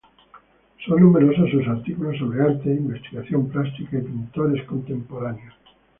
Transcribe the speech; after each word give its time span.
Son 0.83 0.99
numerosos 0.99 1.51
sus 1.51 1.67
artículos 1.67 2.17
sobre 2.17 2.41
arte, 2.41 2.69
investigación 2.71 3.47
plástica 3.49 3.99
y 3.99 4.01
pintores 4.01 4.65
contemporáneos. 4.65 5.53